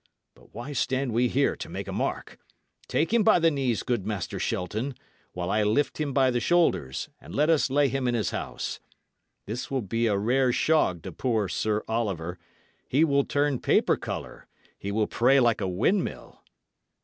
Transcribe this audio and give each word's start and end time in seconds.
But 0.33 0.51
why 0.55 0.73
stand 0.73 1.13
we 1.13 1.27
here 1.27 1.55
to 1.55 1.69
make 1.69 1.87
a 1.87 1.91
mark? 1.91 2.39
Take 2.87 3.13
him 3.13 3.21
by 3.21 3.37
the 3.37 3.51
knees, 3.51 3.83
good 3.83 4.03
Master 4.03 4.39
Shelton, 4.39 4.95
while 5.33 5.51
I 5.51 5.61
lift 5.61 5.99
him 5.99 6.11
by 6.11 6.31
the 6.31 6.39
shoulders, 6.39 7.07
and 7.19 7.35
let 7.35 7.51
us 7.51 7.69
lay 7.69 7.87
him 7.87 8.07
in 8.07 8.15
his 8.15 8.31
house. 8.31 8.79
This 9.45 9.69
will 9.69 9.83
be 9.83 10.07
a 10.07 10.17
rare 10.17 10.51
shog 10.51 11.03
to 11.03 11.11
poor 11.11 11.47
Sir 11.47 11.83
Oliver; 11.87 12.39
he 12.87 13.03
will 13.03 13.25
turn 13.25 13.59
paper 13.59 13.95
colour; 13.95 14.47
he 14.75 14.91
will 14.91 15.05
pray 15.05 15.39
like 15.39 15.61
a 15.61 15.67
windmill." 15.67 16.41